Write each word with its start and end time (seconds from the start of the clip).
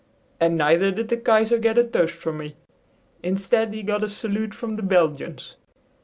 "And 0.39 0.57
neither 0.57 0.89
did 0.89 1.09
the 1.09 1.17
Kaiser 1.17 1.59
get 1.59 1.77
a 1.77 1.83
toast 1.83 2.15
from 2.15 2.39
me! 2.39 2.55
Instead, 3.21 3.71
he 3.75 3.83
got 3.83 4.03
a 4.03 4.09
salute 4.09 4.55
from 4.55 4.75
the 4.75 4.81
Belgians." 4.81 5.57